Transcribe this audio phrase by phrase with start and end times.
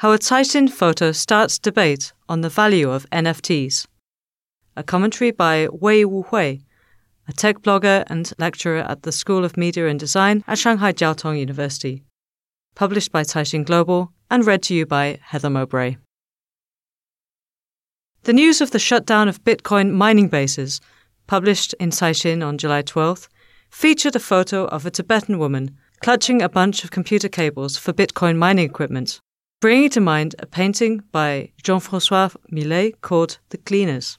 [0.00, 3.86] How a Caixin photo starts debate on the value of NFTs.
[4.74, 6.62] A commentary by Wei Wuhui,
[7.28, 11.14] a tech blogger and lecturer at the School of Media and Design at Shanghai Jiao
[11.14, 12.02] Tong University.
[12.74, 15.98] Published by Caixin Global and read to you by Heather Mowbray.
[18.22, 20.80] The news of the shutdown of Bitcoin mining bases,
[21.26, 23.28] published in Caixin on July 12th,
[23.68, 28.38] featured a photo of a Tibetan woman clutching a bunch of computer cables for Bitcoin
[28.38, 29.20] mining equipment,
[29.60, 34.18] bringing to mind a painting by Jean Francois Millet called The Gleaners.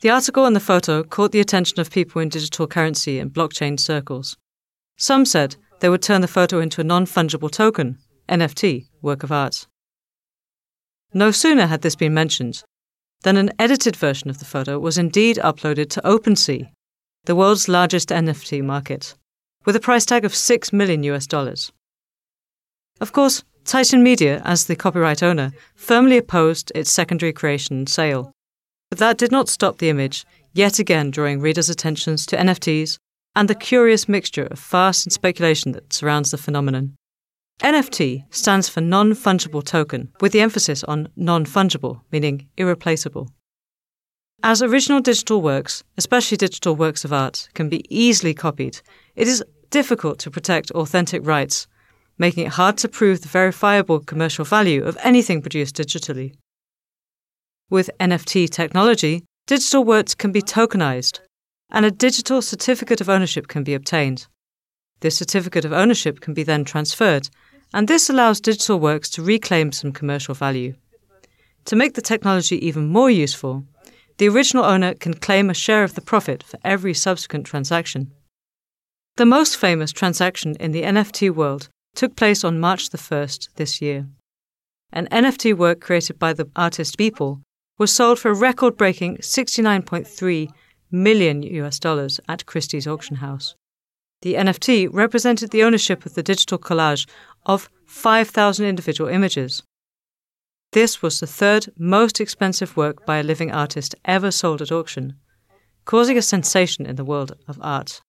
[0.00, 3.78] The article and the photo caught the attention of people in digital currency and blockchain
[3.78, 4.36] circles.
[4.98, 9.30] Some said they would turn the photo into a non fungible token, NFT, work of
[9.30, 9.66] art.
[11.14, 12.64] No sooner had this been mentioned
[13.22, 16.68] than an edited version of the photo was indeed uploaded to OpenSea,
[17.24, 19.14] the world's largest NFT market,
[19.64, 21.72] with a price tag of 6 million US dollars.
[23.00, 28.32] Of course, Caixin Media, as the copyright owner, firmly opposed its secondary creation sale.
[28.90, 32.98] But that did not stop the image, yet again drawing readers' attentions to NFTs
[33.34, 36.94] and the curious mixture of farce and speculation that surrounds the phenomenon.
[37.60, 43.30] NFT stands for non fungible token, with the emphasis on non fungible, meaning irreplaceable.
[44.44, 48.80] As original digital works, especially digital works of art, can be easily copied,
[49.16, 51.66] it is difficult to protect authentic rights,
[52.18, 56.34] making it hard to prove the verifiable commercial value of anything produced digitally.
[57.68, 61.20] With NFT technology, digital works can be tokenized,
[61.70, 64.26] and a digital certificate of ownership can be obtained.
[65.00, 67.28] This certificate of ownership can be then transferred,
[67.74, 70.74] and this allows digital works to reclaim some commercial value.
[71.66, 73.64] To make the technology even more useful,
[74.18, 78.12] the original owner can claim a share of the profit for every subsequent transaction.
[79.16, 83.80] The most famous transaction in the NFT world took place on March the 1st this
[83.80, 84.06] year.
[84.92, 87.40] An NFT work created by the artist Beeple
[87.78, 90.48] was sold for a record breaking 69.3
[90.90, 93.54] million US dollars at Christie's auction house.
[94.22, 97.06] The NFT represented the ownership of the digital collage
[97.44, 99.62] of 5,000 individual images.
[100.72, 105.16] This was the third most expensive work by a living artist ever sold at auction,
[105.84, 108.00] causing a sensation in the world of art.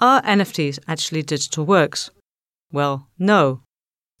[0.00, 2.10] Are NFTs actually digital works?
[2.72, 3.62] Well, no.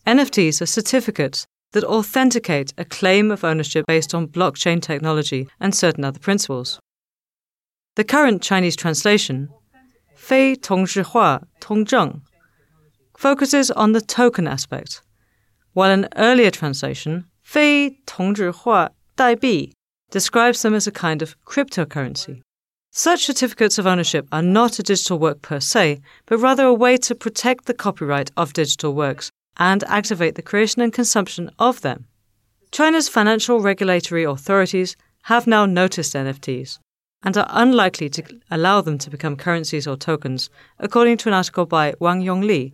[0.06, 6.04] NFTs are certificates that authenticate a claim of ownership based on blockchain technology and certain
[6.04, 6.78] other principles.
[7.96, 9.48] The current Chinese translation,
[10.14, 12.22] Fei Tongzhihua Tongzheng,
[13.16, 15.02] focuses on the token aspect,
[15.72, 19.72] while an earlier translation, Fei Tongzhihua Daibi,
[20.10, 22.42] describes them as a kind of cryptocurrency.
[22.98, 26.96] Such certificates of ownership are not a digital work per se, but rather a way
[26.96, 32.06] to protect the copyright of digital works and activate the creation and consumption of them.
[32.72, 36.78] China's financial regulatory authorities have now noticed NFTs
[37.22, 40.48] and are unlikely to allow them to become currencies or tokens,
[40.78, 42.72] according to an article by Wang Yongli,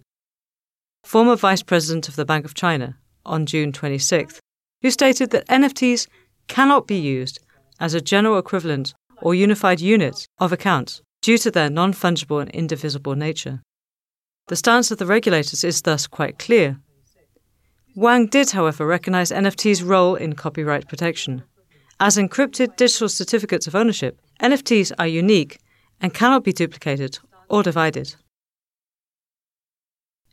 [1.03, 2.97] former vice president of the Bank of China,
[3.27, 4.39] on June 26th,
[4.83, 6.07] who stated that NFTs
[6.47, 7.41] cannot be used
[7.81, 12.51] as a general equivalent or unified unit of accounts due to their non fungible and
[12.51, 13.63] indivisible nature.
[14.49, 16.79] The stance of the regulators is thus quite clear.
[17.95, 21.45] Wang did, however, recognize NFT's role in copyright protection.
[22.01, 25.59] As encrypted digital certificates of ownership, NFTs are unique
[26.01, 27.19] and cannot be duplicated
[27.49, 28.17] or divided.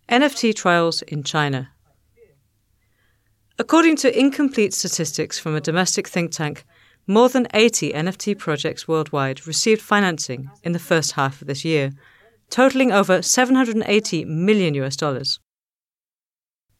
[0.09, 1.69] NFT trials in China.
[3.59, 6.63] According to incomplete statistics from a domestic think tank,
[7.09, 11.91] more than 80 NFT projects worldwide received financing in the first half of this year,
[12.51, 15.39] totaling over 780 million US dollars.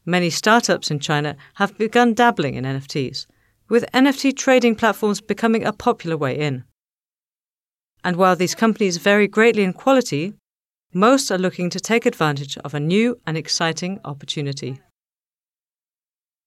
[0.06, 3.26] Many startups in China have begun dabbling in NFTs,
[3.68, 6.62] with NFT trading platforms becoming a popular way in.
[8.04, 10.34] And while these companies vary greatly in quality,
[10.94, 14.80] most are looking to take advantage of a new and exciting opportunity.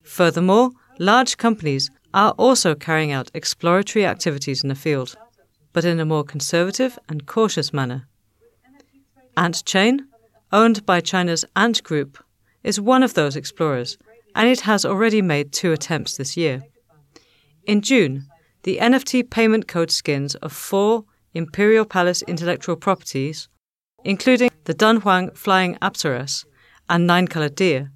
[0.02, 5.16] Furthermore, large companies are also carrying out exploratory activities in the field,
[5.72, 8.06] but in a more conservative and cautious manner.
[9.36, 10.06] Ant Chain,
[10.52, 12.22] owned by China's Ant Group,
[12.62, 13.98] is one of those explorers
[14.36, 16.62] and it has already made two attempts this year.
[17.66, 18.26] In June,
[18.62, 23.48] the NFT payment code skins of four Imperial Palace intellectual properties,
[24.04, 26.44] including the Dunhuang flying apsaras
[26.88, 27.90] and nine colored deer,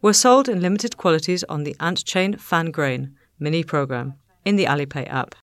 [0.00, 4.14] were sold in limited quantities on the Antchain Fan Grain mini program
[4.44, 5.34] in the Alipay app.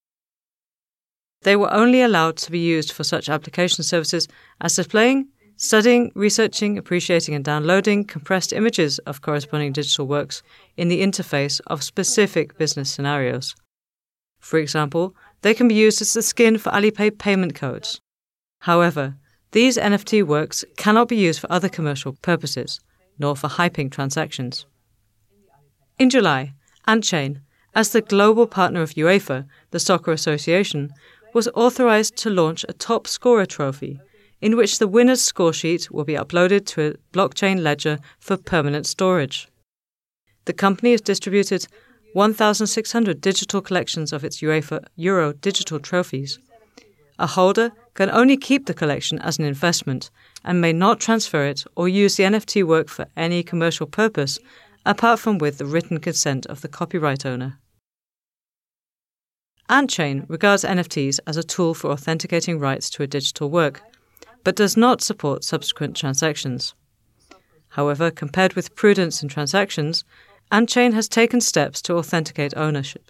[1.44, 4.28] They were only allowed to be used for such application services
[4.60, 10.44] as displaying, studying, researching, appreciating, and downloading compressed images of corresponding digital works
[10.78, 13.56] in the interface of specific business scenarios.
[14.40, 18.00] For example, they can be used as the skin for Alipay payment codes.
[18.62, 19.16] However,
[19.52, 22.80] these NFT works cannot be used for other commercial purposes,
[23.20, 24.66] nor for hyping transactions.
[26.00, 26.54] In July,
[26.88, 27.42] Antchain,
[27.74, 30.92] as the global partner of UEFA, the soccer association,
[31.34, 34.00] was authorized to launch a top scorer trophy
[34.42, 38.86] in which the winner's score sheet will be uploaded to a blockchain ledger for permanent
[38.86, 39.48] storage.
[40.46, 41.68] The company has distributed
[42.14, 46.40] 1,600 digital collections of its UEFA Euro digital trophies.
[47.20, 50.10] A holder can only keep the collection as an investment
[50.44, 54.40] and may not transfer it or use the NFT work for any commercial purpose
[54.86, 57.60] apart from with the written consent of the copyright owner.
[59.70, 63.82] Antchain regards NFTs as a tool for authenticating rights to a digital work,
[64.44, 66.74] but does not support subsequent transactions.
[67.70, 70.04] However, compared with prudence in transactions,
[70.52, 73.10] Antchain has taken steps to authenticate ownership.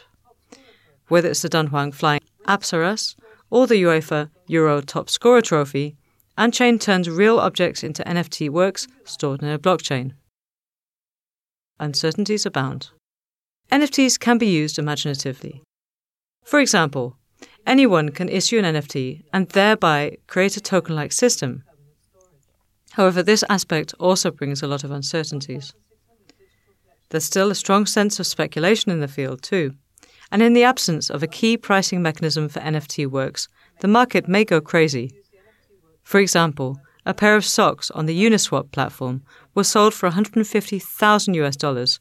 [1.07, 3.15] Whether it's the Dunhuang Flying Apsaras
[3.49, 5.95] or the UEFA Euro Top Scorer Trophy,
[6.37, 10.13] Antchain turns real objects into NFT works stored in a blockchain.
[11.81, 12.91] Uncertainties abound.
[13.71, 15.63] NFTs can be used imaginatively.
[16.45, 17.17] For example,
[17.65, 21.63] anyone can issue an NFT and thereby create a token like system.
[22.91, 25.73] However, this aspect also brings a lot of uncertainties.
[27.09, 29.73] There's still a strong sense of speculation in the field, too.
[30.31, 33.47] And in the absence of a key pricing mechanism for NFT works,
[33.79, 35.11] the market may go crazy.
[36.03, 39.23] For example, a pair of socks on the Uniswap platform
[39.55, 41.99] was sold for 150,000 US dollars,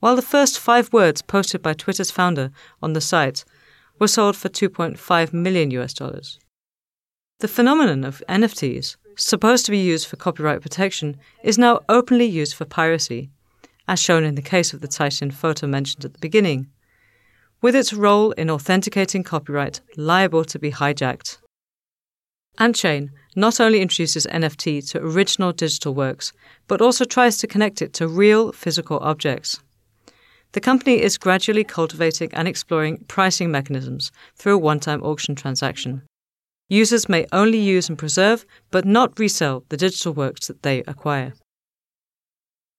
[0.00, 2.50] while the first five words posted by Twitter's founder
[2.82, 3.44] on the site
[3.98, 6.38] were sold for 2.5 million US dollars.
[7.40, 12.54] The phenomenon of NFTs, supposed to be used for copyright protection, is now openly used
[12.54, 13.30] for piracy,
[13.86, 16.68] as shown in the case of the Caixin photo mentioned at the beginning,
[17.60, 21.38] with its role in authenticating copyright liable to be hijacked.
[22.58, 26.32] Antchain not only introduces NFT to original digital works,
[26.66, 29.60] but also tries to connect it to real physical objects.
[30.52, 36.02] The company is gradually cultivating and exploring pricing mechanisms through a one time auction transaction.
[36.68, 41.34] Users may only use and preserve, but not resell, the digital works that they acquire.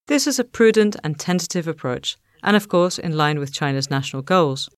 [0.07, 4.21] This is a prudent and tentative approach, and of course in line with China's national
[4.21, 4.69] goals,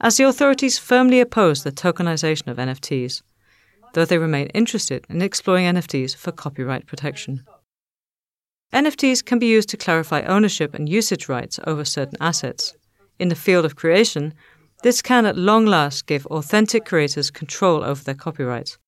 [0.00, 3.20] as the authorities firmly oppose the tokenization of NFTs,
[3.94, 7.44] though they remain interested in exploring NFTs for copyright protection.
[8.72, 12.74] NFTs can be used to clarify ownership and usage rights over certain assets.
[13.18, 14.32] In the field of creation,
[14.82, 18.78] this can at long last give authentic creators control over their copyright,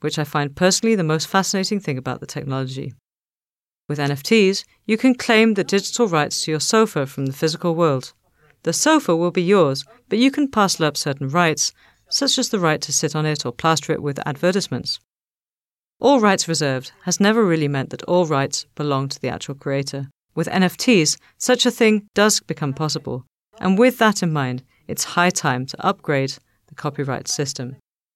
[0.00, 2.94] which I find personally the most fascinating thing about the technology.
[3.88, 8.14] With NFTs, you can claim the digital rights to your sofa from the physical world.
[8.62, 11.72] The sofa will be yours, but you can parcel up certain rights,
[12.12, 15.00] such as the right to sit on it or plaster it with advertisements.
[15.98, 20.08] All rights reserved has never really meant that all rights belong to the actual creator.
[20.34, 23.24] With NFTs, such a thing does become possible,
[23.60, 26.34] and with that in mind, it's high time to upgrade
[26.66, 27.76] the copyright system.